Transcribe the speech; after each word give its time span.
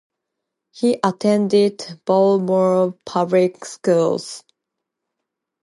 He 0.71 0.99
attended 1.03 1.85
Baltimore 2.05 2.97
public 3.05 3.63
schools. 3.65 4.43